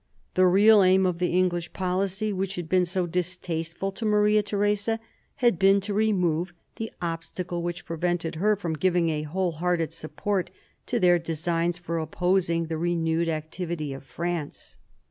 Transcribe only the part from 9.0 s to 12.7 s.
a whole hearted support to their designs for opposing